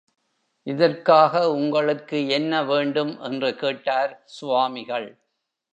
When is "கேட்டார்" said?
3.55-4.21